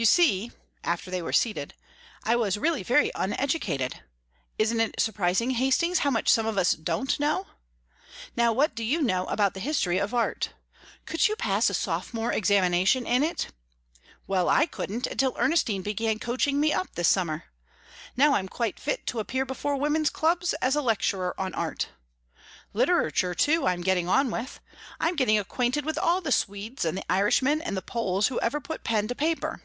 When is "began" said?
15.82-16.20